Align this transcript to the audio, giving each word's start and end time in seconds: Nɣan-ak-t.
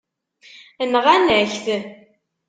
Nɣan-ak-t. 0.91 1.65